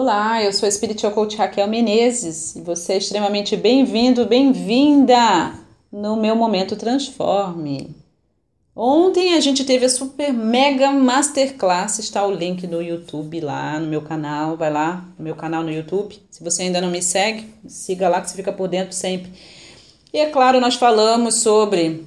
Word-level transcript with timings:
Olá, 0.00 0.40
eu 0.44 0.52
sou 0.52 0.68
a 0.68 0.70
Spiritual 0.70 1.12
Coach 1.12 1.36
Raquel 1.36 1.66
Menezes 1.66 2.54
e 2.54 2.60
você 2.60 2.92
é 2.92 2.98
extremamente 2.98 3.56
bem-vindo, 3.56 4.26
bem-vinda 4.26 5.52
no 5.90 6.14
meu 6.14 6.36
Momento 6.36 6.76
Transforme. 6.76 7.96
Ontem 8.76 9.34
a 9.34 9.40
gente 9.40 9.64
teve 9.64 9.86
a 9.86 9.88
super 9.88 10.32
mega 10.32 10.92
masterclass, 10.92 11.98
está 11.98 12.24
o 12.24 12.30
link 12.30 12.64
no 12.68 12.80
YouTube 12.80 13.40
lá 13.40 13.80
no 13.80 13.88
meu 13.88 14.00
canal, 14.00 14.56
vai 14.56 14.72
lá 14.72 15.04
no 15.18 15.24
meu 15.24 15.34
canal 15.34 15.64
no 15.64 15.72
YouTube. 15.72 16.16
Se 16.30 16.44
você 16.44 16.62
ainda 16.62 16.80
não 16.80 16.92
me 16.92 17.02
segue, 17.02 17.52
siga 17.66 18.08
lá 18.08 18.20
que 18.20 18.30
você 18.30 18.36
fica 18.36 18.52
por 18.52 18.68
dentro 18.68 18.94
sempre. 18.94 19.32
E 20.14 20.18
é 20.18 20.26
claro, 20.26 20.60
nós 20.60 20.76
falamos 20.76 21.34
sobre 21.34 22.06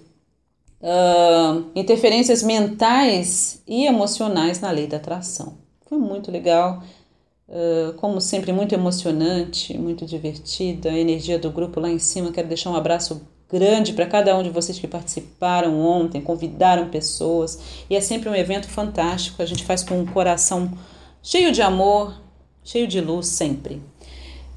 uh, 0.82 1.66
interferências 1.76 2.42
mentais 2.42 3.62
e 3.68 3.86
emocionais 3.86 4.62
na 4.62 4.72
lei 4.72 4.88
da 4.88 4.96
atração. 4.96 5.58
Foi 5.90 5.98
muito 5.98 6.32
legal 6.32 6.82
como 7.98 8.22
sempre, 8.22 8.54
muito 8.54 8.74
emocionante, 8.74 9.78
muito 9.78 10.06
divertida. 10.06 10.90
A 10.90 10.98
energia 10.98 11.38
do 11.38 11.52
grupo 11.52 11.80
lá 11.80 11.90
em 11.90 12.00
cima. 12.00 12.32
Quero 12.32 12.48
deixar 12.48 12.70
um 12.70 12.76
abraço 12.76 13.22
grande 13.52 13.92
para 13.92 14.06
cada 14.06 14.38
um 14.38 14.42
de 14.42 14.50
vocês 14.50 14.80
que 14.80 14.88
participaram 14.88 15.78
ontem, 15.80 16.22
convidaram 16.22 16.90
pessoas. 16.90 17.84
E 17.90 17.96
é 17.96 18.02
sempre 18.02 18.30
um 18.30 18.36
evento 18.36 18.70
fantástico. 18.70 19.42
A 19.42 19.46
gente 19.46 19.66
faz 19.66 19.84
com 19.84 20.00
um 20.00 20.06
coração 20.06 20.72
cheio 21.22 21.52
de 21.52 21.62
amor, 21.62 22.16
cheio 22.64 22.88
de 22.88 23.02
luz 23.02 23.28
sempre. 23.28 23.82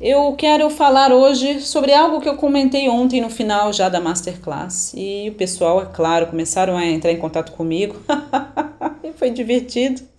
Eu 0.01 0.35
quero 0.37 0.69
falar 0.71 1.13
hoje 1.13 1.61
sobre 1.61 1.93
algo 1.93 2.21
que 2.21 2.29
eu 2.29 2.37
comentei 2.37 2.89
ontem 2.89 3.21
no 3.21 3.31
final 3.31 3.73
já 3.73 3.89
da 3.89 4.01
masterclass. 4.01 4.93
E 4.95 5.29
o 5.31 5.35
pessoal, 5.35 5.83
é 5.83 5.87
claro, 5.87 6.27
começaram 6.27 6.77
a 6.77 6.85
entrar 6.85 7.13
em 7.13 7.19
contato 7.19 7.53
comigo. 7.53 7.97
e 9.03 9.13
foi 9.13 9.31
divertido. 9.31 10.14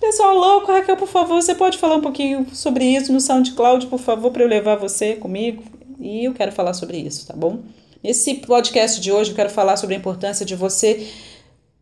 Pessoal 0.00 0.34
louco, 0.34 0.72
Raquel, 0.72 0.96
por 0.96 1.06
favor, 1.06 1.42
você 1.42 1.54
pode 1.54 1.76
falar 1.76 1.96
um 1.96 2.00
pouquinho 2.00 2.46
sobre 2.54 2.86
isso 2.86 3.12
no 3.12 3.20
SoundCloud, 3.20 3.86
por 3.86 4.00
favor, 4.00 4.32
para 4.32 4.42
eu 4.42 4.48
levar 4.48 4.76
você 4.76 5.14
comigo? 5.14 5.62
E 6.00 6.24
eu 6.24 6.32
quero 6.32 6.50
falar 6.50 6.72
sobre 6.72 6.96
isso, 6.96 7.26
tá 7.26 7.34
bom? 7.36 7.62
Nesse 8.02 8.34
podcast 8.36 8.98
de 8.98 9.12
hoje, 9.12 9.30
eu 9.30 9.36
quero 9.36 9.50
falar 9.50 9.76
sobre 9.76 9.94
a 9.94 9.98
importância 9.98 10.46
de 10.46 10.56
você 10.56 11.06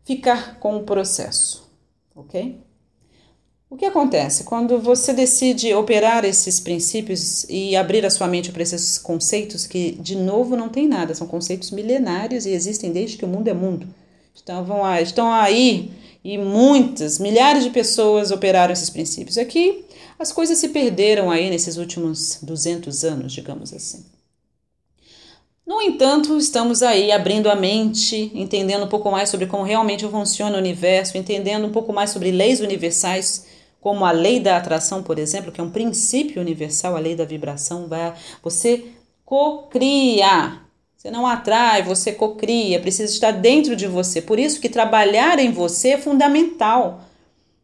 ficar 0.03 0.59
com 0.59 0.75
o 0.75 0.83
processo, 0.83 1.71
ok? 2.13 2.59
O 3.69 3.77
que 3.77 3.85
acontece 3.85 4.43
quando 4.43 4.79
você 4.79 5.13
decide 5.13 5.73
operar 5.73 6.25
esses 6.25 6.59
princípios 6.59 7.45
e 7.47 7.73
abrir 7.73 8.05
a 8.05 8.09
sua 8.09 8.27
mente 8.27 8.51
para 8.51 8.63
esses 8.63 8.97
conceitos 8.97 9.65
que, 9.65 9.91
de 9.93 10.17
novo, 10.17 10.57
não 10.57 10.67
tem 10.67 10.89
nada, 10.89 11.15
são 11.15 11.25
conceitos 11.25 11.71
milenários 11.71 12.45
e 12.45 12.49
existem 12.49 12.91
desde 12.91 13.15
que 13.15 13.23
o 13.23 13.29
mundo 13.29 13.47
é 13.47 13.53
mundo. 13.53 13.87
Então, 14.41 14.63
vão, 14.63 14.83
estão 14.97 15.31
aí 15.31 15.91
e 16.23 16.37
muitas, 16.37 17.17
milhares 17.17 17.63
de 17.63 17.69
pessoas 17.69 18.31
operaram 18.31 18.73
esses 18.73 18.89
princípios. 18.89 19.37
Aqui 19.37 19.85
as 20.17 20.31
coisas 20.31 20.57
se 20.57 20.69
perderam 20.69 21.31
aí 21.31 21.49
nesses 21.49 21.77
últimos 21.77 22.39
200 22.41 23.03
anos, 23.05 23.31
digamos 23.31 23.73
assim. 23.73 24.05
No 25.65 25.81
entanto, 25.81 26.35
estamos 26.37 26.81
aí 26.81 27.11
abrindo 27.11 27.49
a 27.49 27.55
mente, 27.55 28.31
entendendo 28.33 28.85
um 28.85 28.89
pouco 28.89 29.11
mais 29.11 29.29
sobre 29.29 29.45
como 29.45 29.63
realmente 29.63 30.05
funciona 30.07 30.55
o 30.55 30.59
universo, 30.59 31.17
entendendo 31.17 31.67
um 31.67 31.71
pouco 31.71 31.93
mais 31.93 32.09
sobre 32.09 32.31
leis 32.31 32.59
universais, 32.59 33.45
como 33.79 34.03
a 34.03 34.11
lei 34.11 34.39
da 34.39 34.57
atração, 34.57 35.03
por 35.03 35.19
exemplo, 35.19 35.51
que 35.51 35.61
é 35.61 35.63
um 35.63 35.69
princípio 35.69 36.41
universal, 36.41 36.95
a 36.95 36.99
lei 36.99 37.15
da 37.15 37.23
vibração, 37.23 37.87
vai 37.87 38.13
você 38.43 38.87
co-cria 39.23 40.59
você 40.99 41.09
não 41.09 41.25
atrai, 41.25 41.81
você 41.81 42.11
cocria, 42.11 42.77
precisa 42.77 43.13
estar 43.13 43.31
dentro 43.31 43.73
de 43.73 43.87
você. 43.87 44.21
Por 44.21 44.37
isso 44.37 44.59
que 44.59 44.67
trabalhar 44.67 45.39
em 45.39 45.49
você 45.49 45.91
é 45.91 45.97
fundamental. 45.97 47.05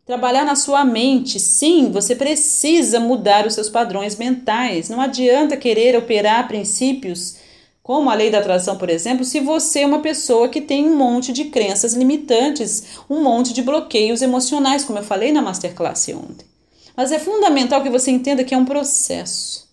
Trabalhar 0.05 0.45
na 0.45 0.55
sua 0.55 0.86
mente, 0.86 1.38
sim, 1.38 1.91
você 1.91 2.16
precisa 2.16 2.97
mudar 2.97 3.45
os 3.45 3.53
seus 3.53 3.67
padrões 3.67 4.16
mentais. 4.16 4.88
Não 4.88 5.01
adianta 5.01 5.57
querer 5.57 5.97
operar 5.97 6.47
princípios 6.47 7.35
como 7.84 8.09
a 8.09 8.13
lei 8.13 8.31
da 8.31 8.40
atração, 8.40 8.78
por 8.78 8.90
exemplo, 8.90 9.25
se 9.25 9.41
você 9.41 9.81
é 9.81 9.85
uma 9.85 10.00
pessoa 10.00 10.47
que 10.47 10.62
tem 10.62 10.88
um 10.88 10.96
monte 10.96 11.34
de 11.34 11.46
crenças 11.46 11.94
limitantes, 11.94 12.85
um 13.09 13.22
monte 13.22 13.52
de 13.52 13.62
bloqueios 13.62 14.22
emocionais, 14.22 14.85
como 14.85 15.00
eu 15.00 15.03
falei 15.03 15.34
na 15.34 15.41
masterclass 15.41 16.07
ontem. 16.07 16.46
Mas 16.96 17.12
é 17.12 17.19
fundamental 17.19 17.84
que 17.84 17.90
você 17.90 18.12
entenda 18.12 18.46
que 18.46 18.56
é 18.56 18.57
um 18.57 18.63
processo. 18.63 19.65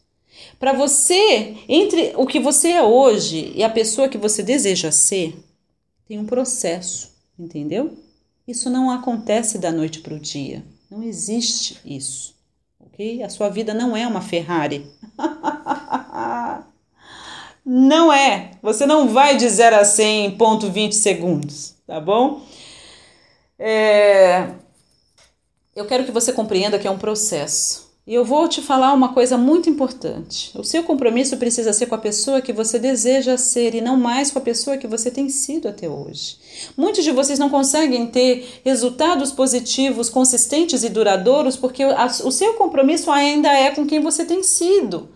Para 0.62 0.74
você, 0.74 1.56
entre 1.68 2.12
o 2.14 2.24
que 2.24 2.38
você 2.38 2.68
é 2.68 2.82
hoje 2.84 3.52
e 3.56 3.64
a 3.64 3.68
pessoa 3.68 4.08
que 4.08 4.16
você 4.16 4.44
deseja 4.44 4.92
ser, 4.92 5.36
tem 6.06 6.20
um 6.20 6.24
processo, 6.24 7.10
entendeu? 7.36 7.98
Isso 8.46 8.70
não 8.70 8.88
acontece 8.88 9.58
da 9.58 9.72
noite 9.72 9.98
para 9.98 10.14
o 10.14 10.20
dia. 10.20 10.64
Não 10.88 11.02
existe 11.02 11.80
isso, 11.84 12.36
ok? 12.78 13.24
A 13.24 13.28
sua 13.28 13.48
vida 13.48 13.74
não 13.74 13.96
é 13.96 14.06
uma 14.06 14.20
Ferrari. 14.20 14.86
não 17.66 18.12
é. 18.12 18.52
Você 18.62 18.86
não 18.86 19.08
vai 19.08 19.36
de 19.36 19.48
0 19.48 19.74
a 19.74 19.84
100 19.84 20.26
em 20.26 20.38
ponto 20.38 20.70
20 20.70 20.94
segundos, 20.94 21.74
tá 21.84 22.00
bom? 22.00 22.40
É... 23.58 24.48
Eu 25.74 25.86
quero 25.86 26.04
que 26.04 26.12
você 26.12 26.32
compreenda 26.32 26.78
que 26.78 26.86
é 26.86 26.90
um 26.90 26.98
processo. 26.98 27.91
E 28.04 28.14
eu 28.14 28.24
vou 28.24 28.48
te 28.48 28.60
falar 28.60 28.92
uma 28.92 29.12
coisa 29.12 29.38
muito 29.38 29.70
importante. 29.70 30.50
O 30.58 30.64
seu 30.64 30.82
compromisso 30.82 31.36
precisa 31.36 31.72
ser 31.72 31.86
com 31.86 31.94
a 31.94 31.98
pessoa 31.98 32.40
que 32.40 32.52
você 32.52 32.76
deseja 32.76 33.36
ser 33.36 33.76
e 33.76 33.80
não 33.80 33.96
mais 33.96 34.28
com 34.28 34.40
a 34.40 34.42
pessoa 34.42 34.76
que 34.76 34.88
você 34.88 35.08
tem 35.08 35.28
sido 35.28 35.68
até 35.68 35.88
hoje. 35.88 36.36
Muitos 36.76 37.04
de 37.04 37.12
vocês 37.12 37.38
não 37.38 37.48
conseguem 37.48 38.08
ter 38.08 38.60
resultados 38.64 39.30
positivos, 39.30 40.10
consistentes 40.10 40.82
e 40.82 40.88
duradouros 40.88 41.56
porque 41.56 41.84
o 41.84 42.30
seu 42.32 42.54
compromisso 42.54 43.08
ainda 43.08 43.52
é 43.52 43.70
com 43.70 43.86
quem 43.86 44.00
você 44.00 44.24
tem 44.24 44.42
sido. 44.42 45.08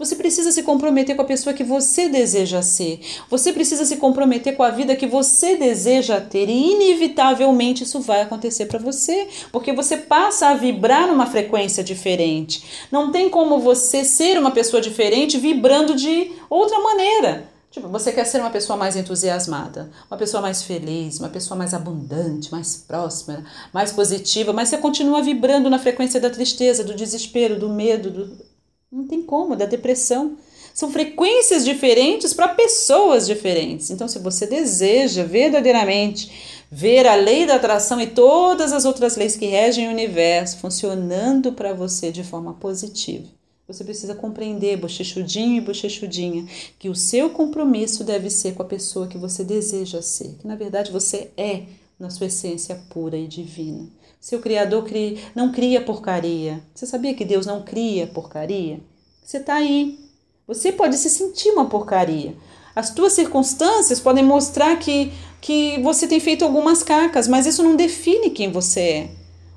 Você 0.00 0.16
precisa 0.16 0.50
se 0.50 0.62
comprometer 0.62 1.14
com 1.14 1.20
a 1.20 1.26
pessoa 1.26 1.52
que 1.52 1.62
você 1.62 2.08
deseja 2.08 2.62
ser. 2.62 3.00
Você 3.28 3.52
precisa 3.52 3.84
se 3.84 3.98
comprometer 3.98 4.56
com 4.56 4.62
a 4.62 4.70
vida 4.70 4.96
que 4.96 5.06
você 5.06 5.56
deseja 5.56 6.18
ter. 6.18 6.48
E 6.48 6.72
inevitavelmente 6.72 7.84
isso 7.84 8.00
vai 8.00 8.22
acontecer 8.22 8.64
para 8.64 8.78
você, 8.78 9.28
porque 9.52 9.74
você 9.74 9.98
passa 9.98 10.48
a 10.48 10.54
vibrar 10.54 11.06
numa 11.06 11.26
frequência 11.26 11.84
diferente. 11.84 12.64
Não 12.90 13.12
tem 13.12 13.28
como 13.28 13.58
você 13.58 14.02
ser 14.02 14.38
uma 14.38 14.52
pessoa 14.52 14.80
diferente 14.80 15.36
vibrando 15.36 15.94
de 15.94 16.32
outra 16.48 16.80
maneira. 16.80 17.50
Tipo, 17.70 17.86
você 17.86 18.10
quer 18.10 18.24
ser 18.24 18.40
uma 18.40 18.50
pessoa 18.50 18.78
mais 18.78 18.96
entusiasmada, 18.96 19.90
uma 20.10 20.16
pessoa 20.16 20.40
mais 20.40 20.62
feliz, 20.62 21.20
uma 21.20 21.28
pessoa 21.28 21.58
mais 21.58 21.74
abundante, 21.74 22.50
mais 22.50 22.74
próspera, 22.74 23.44
mais 23.70 23.92
positiva, 23.92 24.52
mas 24.52 24.70
você 24.70 24.78
continua 24.78 25.22
vibrando 25.22 25.68
na 25.68 25.78
frequência 25.78 26.18
da 26.18 26.30
tristeza, 26.30 26.82
do 26.82 26.94
desespero, 26.94 27.58
do 27.58 27.68
medo, 27.68 28.10
do, 28.10 28.49
não 28.90 29.06
tem 29.06 29.22
como, 29.22 29.54
da 29.54 29.66
depressão. 29.66 30.36
São 30.74 30.90
frequências 30.90 31.64
diferentes 31.64 32.32
para 32.32 32.48
pessoas 32.48 33.26
diferentes. 33.26 33.90
Então, 33.90 34.08
se 34.08 34.18
você 34.18 34.46
deseja 34.46 35.24
verdadeiramente 35.24 36.64
ver 36.70 37.06
a 37.06 37.14
lei 37.14 37.46
da 37.46 37.56
atração 37.56 38.00
e 38.00 38.06
todas 38.06 38.72
as 38.72 38.84
outras 38.84 39.16
leis 39.16 39.36
que 39.36 39.46
regem 39.46 39.88
o 39.88 39.90
universo 39.90 40.58
funcionando 40.58 41.52
para 41.52 41.72
você 41.72 42.12
de 42.12 42.22
forma 42.22 42.54
positiva, 42.54 43.26
você 43.66 43.84
precisa 43.84 44.14
compreender, 44.14 44.76
bochechudinho 44.76 45.58
e 45.58 45.60
bochechudinha, 45.60 46.46
que 46.78 46.88
o 46.88 46.94
seu 46.94 47.30
compromisso 47.30 48.02
deve 48.02 48.28
ser 48.28 48.54
com 48.54 48.62
a 48.62 48.66
pessoa 48.66 49.06
que 49.06 49.18
você 49.18 49.44
deseja 49.44 50.02
ser, 50.02 50.36
que 50.40 50.46
na 50.46 50.56
verdade 50.56 50.90
você 50.90 51.30
é 51.36 51.62
na 51.98 52.10
sua 52.10 52.26
essência 52.26 52.80
pura 52.90 53.16
e 53.16 53.28
divina. 53.28 53.88
Seu 54.20 54.38
Criador 54.38 54.84
cria, 54.84 55.18
não 55.34 55.50
cria 55.50 55.80
porcaria. 55.80 56.62
Você 56.74 56.86
sabia 56.86 57.14
que 57.14 57.24
Deus 57.24 57.46
não 57.46 57.62
cria 57.62 58.06
porcaria? 58.06 58.78
Você 59.24 59.38
está 59.38 59.54
aí. 59.54 59.98
Você 60.46 60.70
pode 60.70 60.98
se 60.98 61.08
sentir 61.08 61.48
uma 61.50 61.70
porcaria. 61.70 62.36
As 62.76 62.90
tuas 62.90 63.14
circunstâncias 63.14 63.98
podem 63.98 64.22
mostrar 64.22 64.76
que, 64.76 65.10
que 65.40 65.80
você 65.80 66.06
tem 66.06 66.20
feito 66.20 66.44
algumas 66.44 66.82
cacas, 66.82 67.26
mas 67.26 67.46
isso 67.46 67.62
não 67.62 67.74
define 67.74 68.28
quem 68.28 68.52
você 68.52 68.80
é. 68.80 69.10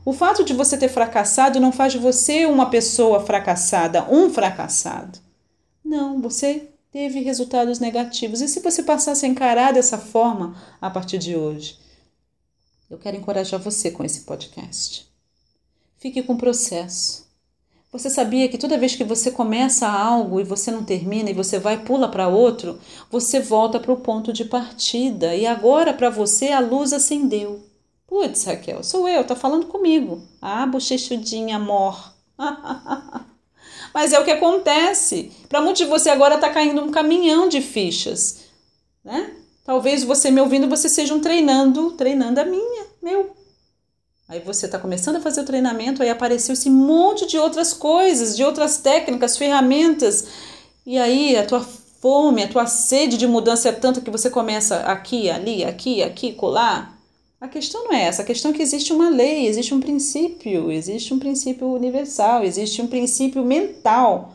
O 0.05 0.13
fato 0.13 0.45
de 0.45 0.53
você 0.53 0.77
ter 0.77 0.89
fracassado 0.89 1.59
não 1.59 1.71
faz 1.71 1.91
de 1.91 1.99
você 1.99 2.45
uma 2.45 2.69
pessoa 2.69 3.19
fracassada, 3.19 4.07
um 4.09 4.29
fracassado. 4.29 5.19
Não, 5.83 6.21
você 6.21 6.69
teve 6.89 7.19
resultados 7.19 7.79
negativos. 7.79 8.39
E 8.39 8.47
se 8.47 8.61
você 8.61 8.81
passasse 8.81 9.25
a 9.25 9.29
encarar 9.29 9.73
dessa 9.73 9.97
forma 9.97 10.55
a 10.81 10.89
partir 10.89 11.17
de 11.17 11.35
hoje? 11.35 11.82
Eu 12.89 12.97
quero 12.97 13.17
encorajar 13.17 13.59
você 13.59 13.91
com 13.91 14.03
esse 14.03 14.21
podcast. 14.21 15.07
Fique 15.97 16.21
com 16.21 16.33
o 16.33 16.37
processo. 16.37 17.23
Você 17.91 18.09
sabia 18.09 18.49
que 18.49 18.57
toda 18.57 18.77
vez 18.77 18.95
que 18.95 19.03
você 19.03 19.29
começa 19.29 19.87
algo 19.87 20.39
e 20.39 20.43
você 20.43 20.71
não 20.71 20.83
termina 20.83 21.29
e 21.29 21.33
você 21.33 21.59
vai 21.59 21.83
pula 21.83 22.09
para 22.09 22.27
outro, 22.27 22.79
você 23.09 23.39
volta 23.39 23.79
para 23.79 23.91
o 23.91 23.97
ponto 23.97 24.33
de 24.33 24.45
partida 24.45 25.35
e 25.35 25.45
agora 25.45 25.93
para 25.93 26.09
você 26.09 26.49
a 26.49 26.59
luz 26.59 26.91
acendeu. 26.91 27.63
Putz, 28.07 28.45
Raquel, 28.45 28.83
sou 28.83 29.07
eu, 29.07 29.23
tá 29.23 29.35
falando 29.35 29.67
comigo. 29.67 30.23
Ah, 30.41 30.65
bochechudinha, 30.65 31.57
amor. 31.57 32.13
Mas 33.93 34.11
é 34.11 34.19
o 34.19 34.25
que 34.25 34.31
acontece. 34.31 35.31
Para 35.47 35.61
muitos 35.61 35.83
de 35.83 35.85
você 35.85 36.09
agora 36.09 36.39
tá 36.39 36.49
caindo 36.49 36.81
um 36.81 36.89
caminhão 36.89 37.47
de 37.47 37.61
fichas, 37.61 38.45
né? 39.03 39.35
Talvez 39.63 40.03
você 40.03 40.29
me 40.29 40.41
ouvindo, 40.41 40.67
você 40.67 40.89
seja 40.89 41.13
um 41.13 41.21
treinando, 41.21 41.91
treinando 41.91 42.39
a 42.39 42.45
minha, 42.45 42.85
meu. 43.01 43.31
Aí 44.27 44.39
você 44.39 44.65
está 44.65 44.79
começando 44.79 45.17
a 45.17 45.21
fazer 45.21 45.41
o 45.41 45.45
treinamento, 45.45 46.01
aí 46.01 46.09
apareceu 46.09 46.53
esse 46.53 46.69
monte 46.69 47.25
de 47.25 47.37
outras 47.37 47.73
coisas, 47.73 48.35
de 48.35 48.43
outras 48.43 48.77
técnicas, 48.77 49.37
ferramentas. 49.37 50.27
E 50.85 50.97
aí 50.97 51.37
a 51.37 51.45
tua 51.45 51.61
fome, 51.61 52.43
a 52.43 52.47
tua 52.47 52.65
sede 52.65 53.15
de 53.15 53.25
mudança 53.25 53.69
é 53.69 53.71
tanta 53.71 54.01
que 54.01 54.11
você 54.11 54.29
começa 54.29 54.79
aqui, 54.81 55.29
ali, 55.29 55.63
aqui, 55.63 56.03
aqui, 56.03 56.33
colar. 56.33 56.99
A 57.39 57.47
questão 57.47 57.85
não 57.85 57.93
é 57.93 58.03
essa, 58.03 58.21
a 58.21 58.25
questão 58.25 58.51
é 58.51 58.53
que 58.53 58.61
existe 58.61 58.91
uma 58.91 59.09
lei, 59.09 59.47
existe 59.47 59.73
um 59.73 59.79
princípio, 59.79 60.71
existe 60.71 61.13
um 61.13 61.19
princípio 61.19 61.67
universal, 61.67 62.43
existe 62.43 62.81
um 62.81 62.87
princípio 62.87 63.43
mental. 63.43 64.33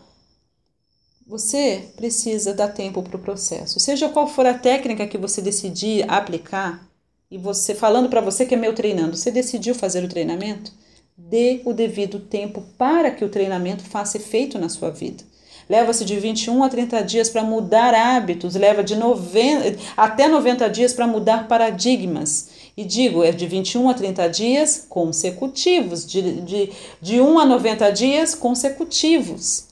Você 1.28 1.90
precisa 1.94 2.54
dar 2.54 2.69
tempo 2.69 3.02
para 3.02 3.16
o 3.16 3.20
processo. 3.20 3.78
Seja 3.78 4.08
qual 4.08 4.26
for 4.26 4.46
a 4.46 4.54
técnica 4.54 5.06
que 5.06 5.19
você 5.19 5.42
decidir 5.42 6.10
aplicar, 6.10 6.88
e 7.30 7.36
você 7.36 7.75
falando 7.75 8.08
para 8.08 8.22
você 8.22 8.46
que 8.46 8.54
é 8.54 8.56
meu 8.56 8.75
treinando, 8.75 9.14
você 9.14 9.30
decidiu 9.30 9.75
fazer 9.75 10.02
o 10.02 10.08
treinamento? 10.08 10.72
Dê 11.14 11.60
o 11.66 11.75
devido 11.75 12.19
tempo 12.19 12.64
para 12.78 13.10
que 13.10 13.26
o 13.26 13.28
treinamento 13.28 13.84
faça 13.84 14.16
efeito 14.16 14.58
na 14.58 14.70
sua 14.70 14.88
vida. 14.88 15.22
Leva-se 15.69 16.02
de 16.02 16.19
21 16.19 16.64
a 16.64 16.69
30 16.70 17.02
dias 17.02 17.28
para 17.28 17.42
mudar 17.44 17.92
hábitos, 17.92 18.54
leva 18.54 18.82
de 18.82 18.96
90, 18.96 19.78
até 19.98 20.28
90 20.28 20.70
dias 20.70 20.94
para 20.94 21.06
mudar 21.06 21.46
paradigmas. 21.46 22.48
E 22.74 22.86
digo, 22.86 23.22
é 23.22 23.32
de 23.32 23.46
21 23.46 23.90
a 23.90 23.92
30 23.92 24.28
dias 24.31 24.86
consecutivos, 24.88 26.06
de, 26.06 26.40
de, 26.40 26.72
de 27.02 27.20
1 27.20 27.38
a 27.38 27.44
90 27.44 27.90
dias 27.90 28.34
consecutivos. 28.34 29.68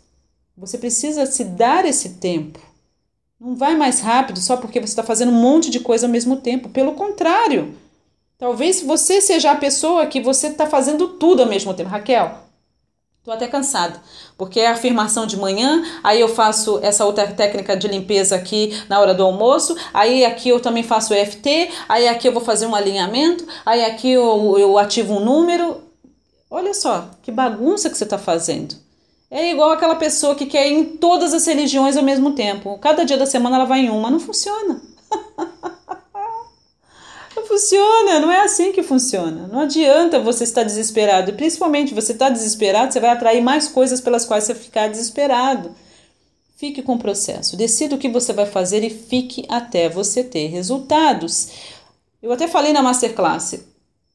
Você 0.56 0.78
precisa 0.78 1.26
se 1.26 1.44
dar 1.44 1.84
esse 1.84 2.14
tempo. 2.14 2.58
Não 3.38 3.54
vai 3.54 3.76
mais 3.76 4.00
rápido 4.00 4.40
só 4.40 4.56
porque 4.56 4.80
você 4.80 4.86
está 4.86 5.02
fazendo 5.02 5.30
um 5.30 5.40
monte 5.40 5.70
de 5.70 5.80
coisa 5.80 6.06
ao 6.06 6.12
mesmo 6.12 6.36
tempo. 6.36 6.70
Pelo 6.70 6.94
contrário, 6.94 7.74
talvez 8.38 8.82
você 8.82 9.20
seja 9.20 9.50
a 9.50 9.56
pessoa 9.56 10.06
que 10.06 10.18
você 10.18 10.46
está 10.46 10.66
fazendo 10.66 11.08
tudo 11.08 11.42
ao 11.42 11.48
mesmo 11.48 11.74
tempo. 11.74 11.90
Raquel, 11.90 12.38
estou 13.18 13.34
até 13.34 13.46
cansada, 13.46 14.00
porque 14.38 14.58
é 14.58 14.68
afirmação 14.68 15.26
de 15.26 15.36
manhã, 15.36 15.84
aí 16.02 16.20
eu 16.20 16.28
faço 16.28 16.78
essa 16.82 17.04
outra 17.04 17.26
técnica 17.26 17.76
de 17.76 17.88
limpeza 17.88 18.34
aqui 18.34 18.82
na 18.88 18.98
hora 18.98 19.12
do 19.12 19.24
almoço, 19.24 19.76
aí 19.92 20.24
aqui 20.24 20.48
eu 20.48 20.60
também 20.60 20.82
faço 20.82 21.12
EFT, 21.12 21.70
aí 21.86 22.08
aqui 22.08 22.26
eu 22.26 22.32
vou 22.32 22.42
fazer 22.42 22.66
um 22.66 22.74
alinhamento, 22.74 23.46
aí 23.66 23.84
aqui 23.84 24.12
eu, 24.12 24.56
eu 24.58 24.78
ativo 24.78 25.14
um 25.14 25.20
número. 25.20 25.82
Olha 26.50 26.72
só 26.72 27.10
que 27.20 27.30
bagunça 27.30 27.90
que 27.90 27.98
você 27.98 28.04
está 28.04 28.16
fazendo. 28.16 28.85
É 29.30 29.50
igual 29.50 29.70
aquela 29.70 29.96
pessoa 29.96 30.36
que 30.36 30.46
quer 30.46 30.68
ir 30.68 30.74
em 30.74 30.84
todas 30.84 31.34
as 31.34 31.46
religiões 31.46 31.96
ao 31.96 32.02
mesmo 32.02 32.32
tempo. 32.32 32.78
Cada 32.78 33.04
dia 33.04 33.16
da 33.16 33.26
semana 33.26 33.56
ela 33.56 33.64
vai 33.64 33.80
em 33.80 33.90
uma. 33.90 34.10
Não 34.10 34.20
funciona. 34.20 34.80
não 37.34 37.44
funciona, 37.44 38.20
não 38.20 38.30
é 38.30 38.42
assim 38.42 38.72
que 38.72 38.84
funciona. 38.84 39.48
Não 39.48 39.60
adianta 39.60 40.20
você 40.20 40.44
estar 40.44 40.62
desesperado. 40.62 41.30
E 41.30 41.34
principalmente 41.34 41.92
você 41.92 42.12
está 42.12 42.28
desesperado, 42.28 42.92
você 42.92 43.00
vai 43.00 43.10
atrair 43.10 43.42
mais 43.42 43.66
coisas 43.66 44.00
pelas 44.00 44.24
quais 44.24 44.44
você 44.44 44.54
ficar 44.54 44.88
desesperado. 44.88 45.74
Fique 46.56 46.80
com 46.80 46.94
o 46.94 46.98
processo. 46.98 47.56
Decida 47.56 47.96
o 47.96 47.98
que 47.98 48.08
você 48.08 48.32
vai 48.32 48.46
fazer 48.46 48.84
e 48.84 48.90
fique 48.90 49.44
até 49.48 49.88
você 49.88 50.22
ter 50.22 50.46
resultados. 50.46 51.48
Eu 52.22 52.32
até 52.32 52.46
falei 52.46 52.72
na 52.72 52.80
masterclass. 52.80 53.58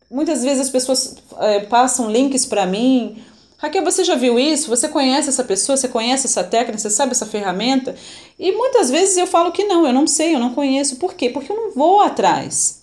Muitas 0.10 0.42
vezes 0.42 0.62
as 0.62 0.70
pessoas 0.70 1.18
é, 1.38 1.60
passam 1.62 2.10
links 2.10 2.46
para 2.46 2.66
mim 2.66 3.22
Raquel, 3.62 3.84
você 3.84 4.04
já 4.04 4.16
viu 4.16 4.40
isso? 4.40 4.72
Você 4.72 4.88
conhece 4.88 5.30
essa 5.30 5.44
pessoa? 5.44 5.78
Você 5.78 5.88
conhece 5.88 6.26
essa 6.26 6.44
técnica? 6.44 6.80
Você 6.80 6.90
sabe 6.90 7.12
essa 7.12 7.28
ferramenta? 7.28 7.96
E 8.40 8.52
muitas 8.54 8.90
vezes 8.90 9.18
eu 9.18 9.28
falo 9.28 9.52
que 9.52 9.66
não, 9.66 9.86
eu 9.86 9.94
não 9.94 10.08
sei, 10.08 10.34
eu 10.34 10.40
não 10.40 10.56
conheço. 10.56 10.96
Por 10.96 11.14
quê? 11.14 11.30
Porque 11.30 11.52
eu 11.52 11.56
não 11.56 11.72
vou 11.72 12.02
atrás. 12.02 12.82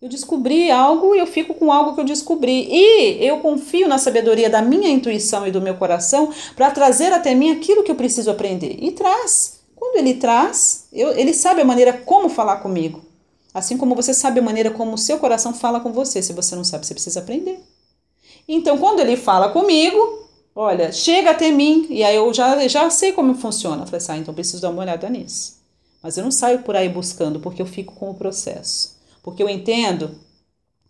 Eu 0.00 0.08
descobri 0.08 0.70
algo 0.70 1.16
e 1.16 1.18
eu 1.18 1.26
fico 1.26 1.54
com 1.54 1.72
algo 1.72 1.96
que 1.96 2.00
eu 2.00 2.04
descobri. 2.04 2.68
E 2.70 3.26
eu 3.26 3.40
confio 3.40 3.88
na 3.88 3.98
sabedoria 3.98 4.48
da 4.48 4.62
minha 4.62 4.88
intuição 4.88 5.48
e 5.48 5.50
do 5.50 5.60
meu 5.60 5.74
coração 5.74 6.32
para 6.54 6.70
trazer 6.70 7.12
até 7.12 7.34
mim 7.34 7.50
aquilo 7.50 7.82
que 7.82 7.90
eu 7.90 7.96
preciso 7.96 8.30
aprender. 8.30 8.76
E 8.78 8.92
traz. 8.92 9.62
Quando 9.74 9.96
ele 9.96 10.14
traz, 10.14 10.86
eu, 10.92 11.10
ele 11.18 11.34
sabe 11.34 11.62
a 11.62 11.64
maneira 11.64 11.92
como 11.92 12.28
falar 12.28 12.58
comigo. 12.58 13.04
Assim 13.52 13.76
como 13.76 13.96
você 13.96 14.14
sabe 14.14 14.38
a 14.38 14.42
maneira 14.44 14.70
como 14.70 14.94
o 14.94 14.98
seu 14.98 15.18
coração 15.18 15.52
fala 15.52 15.80
com 15.80 15.92
você. 15.92 16.22
Se 16.22 16.32
você 16.32 16.54
não 16.54 16.62
sabe, 16.62 16.86
você 16.86 16.94
precisa 16.94 17.18
aprender. 17.18 17.60
Então, 18.46 18.78
quando 18.78 19.00
ele 19.00 19.16
fala 19.16 19.48
comigo, 19.48 20.28
olha, 20.54 20.92
chega 20.92 21.30
até 21.30 21.50
mim, 21.50 21.86
e 21.90 22.02
aí 22.04 22.16
eu 22.16 22.32
já, 22.32 22.66
já 22.68 22.88
sei 22.90 23.12
como 23.12 23.34
funciona. 23.34 23.82
Eu 23.82 23.86
falei 23.86 23.98
assim, 23.98 24.12
ah, 24.12 24.18
então 24.18 24.34
preciso 24.34 24.62
dar 24.62 24.70
uma 24.70 24.82
olhada 24.82 25.08
nisso. 25.08 25.58
Mas 26.02 26.18
eu 26.18 26.24
não 26.24 26.30
saio 26.30 26.60
por 26.60 26.76
aí 26.76 26.88
buscando, 26.88 27.40
porque 27.40 27.62
eu 27.62 27.66
fico 27.66 27.94
com 27.94 28.10
o 28.10 28.14
processo. 28.14 28.98
Porque 29.22 29.42
eu 29.42 29.48
entendo 29.48 30.10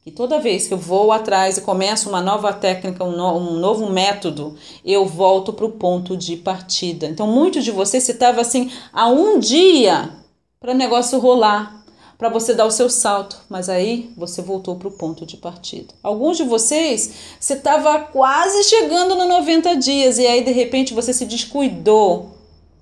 que 0.02 0.10
toda 0.10 0.40
vez 0.40 0.66
que 0.66 0.74
eu 0.74 0.78
vou 0.78 1.12
atrás 1.12 1.56
e 1.56 1.62
começo 1.62 2.08
uma 2.10 2.20
nova 2.20 2.52
técnica, 2.52 3.04
um, 3.04 3.12
no, 3.16 3.38
um 3.38 3.52
novo 3.54 3.88
método, 3.88 4.54
eu 4.84 5.06
volto 5.06 5.52
para 5.52 5.64
o 5.64 5.72
ponto 5.72 6.16
de 6.16 6.36
partida. 6.36 7.06
Então, 7.06 7.26
muitos 7.26 7.64
de 7.64 7.70
vocês 7.70 8.06
estavam 8.08 8.40
assim 8.40 8.70
há 8.92 9.08
um 9.08 9.38
dia 9.38 10.10
para 10.60 10.72
o 10.72 10.76
negócio 10.76 11.18
rolar 11.18 11.83
para 12.24 12.32
você 12.32 12.54
dar 12.54 12.64
o 12.64 12.70
seu 12.70 12.88
salto, 12.88 13.38
mas 13.50 13.68
aí 13.68 14.10
você 14.16 14.40
voltou 14.40 14.76
para 14.76 14.88
o 14.88 14.92
ponto 14.92 15.26
de 15.26 15.36
partida. 15.36 15.92
Alguns 16.02 16.38
de 16.38 16.42
vocês, 16.42 17.12
você 17.38 17.52
estava 17.52 17.98
quase 17.98 18.64
chegando 18.64 19.14
no 19.14 19.26
90 19.26 19.76
dias 19.76 20.16
e 20.16 20.26
aí 20.26 20.42
de 20.42 20.50
repente 20.50 20.94
você 20.94 21.12
se 21.12 21.26
descuidou 21.26 22.30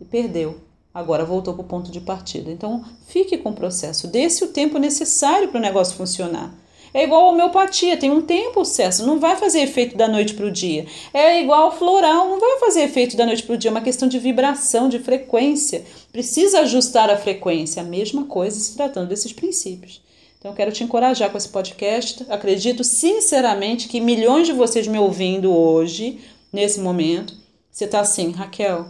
e 0.01 0.05
perdeu. 0.05 0.61
Agora 0.95 1.25
voltou 1.25 1.55
para 1.55 1.63
o 1.63 1.67
ponto 1.67 1.91
de 1.91 2.01
partida. 2.01 2.53
Então, 2.53 2.85
fique 3.09 3.37
com 3.37 3.51
o 3.51 3.55
processo, 3.55 4.07
dê-se 4.07 4.45
o 4.45 4.49
tempo 4.49 4.79
necessário 4.79 5.49
para 5.49 5.59
o 5.59 5.63
negócio 5.63 5.97
funcionar. 5.97 6.55
É 6.95 7.05
igual 7.05 7.27
a 7.27 7.31
homeopatia, 7.31 7.97
tem 7.97 8.11
um 8.11 8.21
tempo 8.21 8.65
certo, 8.65 9.07
não 9.07 9.19
vai 9.19 9.37
fazer 9.37 9.61
efeito 9.61 9.97
da 9.97 10.07
noite 10.07 10.35
para 10.35 10.47
o 10.47 10.51
dia. 10.51 10.87
É 11.15 11.41
igual 11.41 11.65
ao 11.65 11.77
floral, 11.77 12.29
não 12.29 12.39
vai 12.39 12.59
fazer 12.59 12.83
efeito 12.83 13.17
da 13.17 13.25
noite 13.25 13.43
para 13.43 13.55
o 13.55 13.59
dia, 13.59 13.71
é 13.71 13.73
uma 13.73 13.81
questão 13.81 14.07
de 14.07 14.19
vibração, 14.19 14.89
de 14.89 14.99
frequência. 14.99 15.85
Precisa 16.13 16.61
ajustar 16.61 17.09
a 17.09 17.17
frequência, 17.17 17.81
a 17.83 17.85
mesma 17.85 18.25
coisa 18.25 18.61
se 18.61 18.77
tratando 18.77 19.09
desses 19.09 19.33
princípios. 19.33 20.03
Então, 20.39 20.53
quero 20.55 20.73
te 20.73 20.83
encorajar 20.83 21.31
com 21.31 21.39
esse 21.39 21.49
podcast. 21.49 22.27
Acredito 22.29 22.83
sinceramente 22.83 23.87
que 23.87 24.01
milhões 24.01 24.47
de 24.47 24.53
vocês 24.53 24.89
me 24.89 24.99
ouvindo 24.99 25.57
hoje, 25.57 26.19
nesse 26.53 26.81
momento, 26.81 27.33
você 27.71 27.85
está 27.85 28.01
assim, 28.01 28.33
Raquel, 28.33 28.87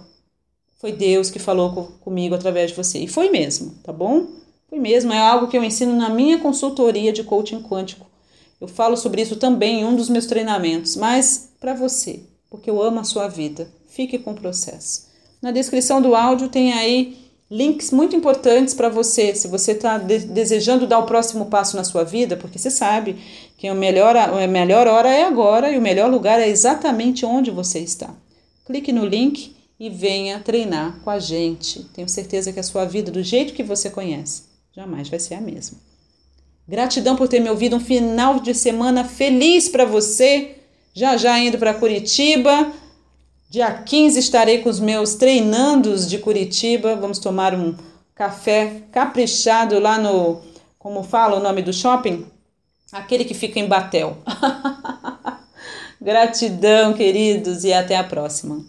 foi 0.81 0.93
Deus 0.93 1.31
que 1.31 1.39
falou 1.39 1.93
comigo 2.01 2.35
através 2.35 2.71
de 2.71 2.77
você. 2.77 2.99
E 3.01 3.07
foi 3.07 3.29
mesmo, 3.31 3.75
tá 3.85 3.93
bom? 3.93 4.27
Foi 4.73 4.81
mesmo, 4.81 5.13
é 5.13 5.19
algo 5.19 5.49
que 5.49 5.59
eu 5.59 5.63
ensino 5.63 5.95
na 5.95 6.09
minha 6.09 6.39
consultoria 6.39 7.13
de 7.13 7.23
coaching 7.23 7.61
quântico. 7.61 8.07
Eu 8.59 8.67
falo 8.67 8.97
sobre 8.97 9.21
isso 9.21 9.37
também 9.37 9.83
em 9.83 9.85
um 9.85 9.95
dos 9.95 10.09
meus 10.09 10.25
treinamentos, 10.25 10.97
mas 10.97 11.51
para 11.61 11.75
você, 11.75 12.21
porque 12.49 12.71
eu 12.71 12.83
amo 12.83 12.99
a 12.99 13.05
sua 13.05 13.29
vida. 13.29 13.71
Fique 13.91 14.19
com 14.19 14.31
o 14.31 14.35
processo. 14.35 15.09
Na 15.43 15.51
descrição 15.51 16.01
do 16.01 16.17
áudio 16.17 16.49
tem 16.49 16.73
aí 16.73 17.19
links 17.51 17.91
muito 17.91 18.17
importantes 18.17 18.73
para 18.73 18.89
você, 18.89 19.35
se 19.35 19.47
você 19.47 19.73
está 19.73 19.99
de 19.99 20.21
desejando 20.21 20.87
dar 20.87 21.01
o 21.01 21.07
próximo 21.07 21.51
passo 21.51 21.77
na 21.77 21.85
sua 21.85 22.03
vida, 22.03 22.35
porque 22.35 22.59
você 22.59 22.71
sabe 22.71 23.19
que 23.59 23.69
a 23.69 23.75
melhor, 23.75 24.17
a 24.17 24.47
melhor 24.47 24.87
hora 24.87 25.13
é 25.13 25.25
agora 25.25 25.71
e 25.71 25.77
o 25.77 25.83
melhor 25.83 26.11
lugar 26.11 26.41
é 26.41 26.49
exatamente 26.49 27.27
onde 27.27 27.51
você 27.51 27.79
está. 27.79 28.09
Clique 28.65 28.91
no 28.91 29.05
link 29.05 29.55
e 29.79 29.91
venha 29.91 30.41
treinar 30.41 30.99
com 31.05 31.11
a 31.11 31.19
gente. 31.19 31.85
Tenho 31.93 32.09
certeza 32.09 32.55
que 32.55 32.61
a 32.61 32.63
sua 32.63 32.87
vida, 32.87 33.13
do 33.13 33.23
jeito 33.23 33.53
que 33.53 33.63
você 33.63 33.91
conhece, 33.91 34.51
jamais 34.75 35.09
vai 35.09 35.19
ser 35.19 35.35
a 35.35 35.41
mesma. 35.41 35.79
Gratidão 36.67 37.17
por 37.17 37.29
ter 37.29 37.41
me 37.41 37.51
ouvido. 37.51 37.77
Um 37.77 37.81
final 37.81 38.41
de 38.41 38.55
semana 38.55 39.05
feliz 39.05 39.69
para 39.69 39.85
você. 39.85 40.57
Já 40.95 41.17
já 41.17 41.39
indo 41.39 41.59
para 41.59 41.75
Curitiba. 41.75 42.73
Dia 43.51 43.73
15 43.73 44.19
estarei 44.19 44.63
com 44.63 44.71
os 44.71 44.81
meus 44.81 45.15
treinandos 45.15 46.09
de 46.09 46.19
Curitiba. 46.19 46.97
Vamos 46.97 47.19
tomar 47.19 47.55
um 47.55 47.77
café 48.15 48.83
caprichado 48.91 49.79
lá 49.79 49.99
no. 49.99 50.41
Como 50.79 51.03
fala 51.03 51.37
o 51.37 51.43
nome 51.43 51.63
do 51.63 51.73
shopping? 51.73 52.27
Aquele 52.91 53.25
que 53.25 53.35
fica 53.35 53.61
em 53.61 53.69
Batel. 53.69 54.19
Gratidão, 56.01 56.95
queridos, 56.95 57.63
e 57.63 57.73
até 57.73 57.97
a 57.97 58.03
próxima. 58.03 58.65